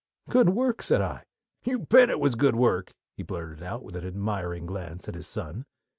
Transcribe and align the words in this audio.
"Good 0.29 0.49
work!" 0.49 0.81
said 0.81 0.99
I. 0.99 1.25
"You 1.63 1.77
bet 1.77 2.09
it 2.09 2.19
was 2.19 2.33
good 2.33 2.55
work!" 2.55 2.89
he 3.17 3.21
blurted 3.21 3.61
out, 3.61 3.83
with 3.83 3.95
an 3.95 4.07
admiring 4.07 4.65
glance 4.65 5.07
at 5.07 5.13
his 5.13 5.27
son. 5.27 5.65